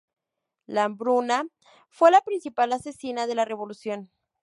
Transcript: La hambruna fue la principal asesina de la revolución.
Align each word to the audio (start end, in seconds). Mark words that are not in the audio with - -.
La 0.65 0.85
hambruna 0.85 1.47
fue 1.89 2.09
la 2.09 2.21
principal 2.21 2.71
asesina 2.73 3.27
de 3.27 3.35
la 3.35 3.45
revolución. 3.45 4.09